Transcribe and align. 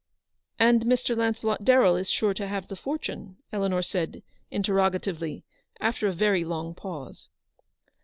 "And 0.57 0.81
Mr. 0.85 1.15
Launcelot 1.15 1.63
Darrell 1.63 1.95
is 1.95 2.09
sure 2.09 2.33
to 2.33 2.47
have 2.47 2.67
the 2.69 2.75
fortune?" 2.75 3.37
Eleanor 3.53 3.83
said, 3.83 4.23
interrogatively, 4.49 5.43
after 5.79 6.07
a 6.07 6.11
very 6.11 6.43
long 6.43 6.73
pause. 6.73 7.29